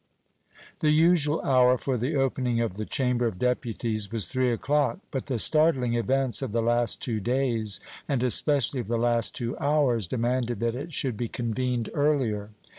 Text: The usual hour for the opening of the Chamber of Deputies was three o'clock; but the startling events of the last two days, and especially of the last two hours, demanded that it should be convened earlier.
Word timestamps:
The 0.79 0.89
usual 0.89 1.41
hour 1.41 1.77
for 1.77 1.95
the 1.95 2.15
opening 2.15 2.59
of 2.59 2.73
the 2.73 2.87
Chamber 2.87 3.27
of 3.27 3.37
Deputies 3.37 4.11
was 4.11 4.25
three 4.25 4.51
o'clock; 4.51 4.97
but 5.11 5.27
the 5.27 5.37
startling 5.37 5.93
events 5.93 6.41
of 6.41 6.53
the 6.53 6.61
last 6.63 7.03
two 7.03 7.19
days, 7.19 7.79
and 8.09 8.23
especially 8.23 8.79
of 8.79 8.87
the 8.87 8.97
last 8.97 9.35
two 9.35 9.55
hours, 9.59 10.07
demanded 10.07 10.59
that 10.59 10.73
it 10.73 10.91
should 10.91 11.17
be 11.17 11.27
convened 11.27 11.91
earlier. 11.93 12.49